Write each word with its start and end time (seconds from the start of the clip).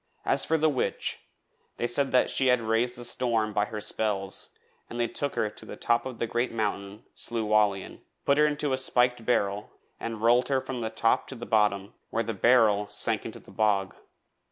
As 0.25 0.43
for 0.45 0.57
the 0.57 0.67
witch, 0.67 1.19
they 1.77 1.85
said 1.85 2.31
she 2.31 2.47
had 2.47 2.59
raised 2.59 2.97
the 2.97 3.05
storm 3.05 3.53
by 3.53 3.65
her 3.65 3.79
spells 3.79 4.49
and 4.89 4.99
they 4.99 5.07
took 5.07 5.35
her 5.35 5.47
to 5.47 5.63
the 5.63 5.75
top 5.75 6.07
of 6.07 6.17
the 6.17 6.25
great 6.25 6.51
mountain 6.51 7.05
Slieu 7.13 7.45
Whallian, 7.45 8.01
put 8.25 8.39
her 8.39 8.47
into 8.47 8.73
a 8.73 8.79
spiked 8.79 9.23
barrel 9.27 9.69
and 9.99 10.23
rolled 10.23 10.49
her 10.49 10.59
from 10.59 10.81
the 10.81 10.89
top 10.89 11.27
to 11.27 11.35
the 11.35 11.45
bottom, 11.45 11.93
where 12.09 12.23
the 12.23 12.33
barrel 12.33 12.87
sank 12.87 13.25
into 13.27 13.37
the 13.37 13.51
bog. 13.51 13.95